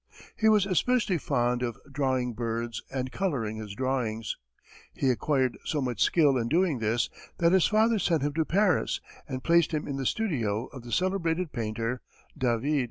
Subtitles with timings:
[0.35, 4.35] He was especially fond of drawing birds and coloring his drawings.
[4.95, 8.99] He acquired so much skill in doing this that his father sent him to Paris
[9.29, 12.01] and placed him in the studio of the celebrated painter,
[12.35, 12.79] David.